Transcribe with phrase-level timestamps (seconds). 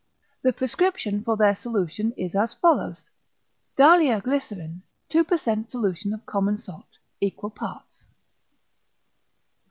[0.41, 3.11] The prescription for their solution is as follows:
[3.75, 4.81] Dahlia glycerin,
[5.11, 6.97] 2% solution of common salt...
[7.21, 8.07] equal parts.